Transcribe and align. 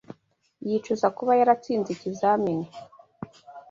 Yicuza 0.67 1.07
kuba 1.17 1.31
yaratsinze 1.39 1.89
ikizamini. 1.93 2.67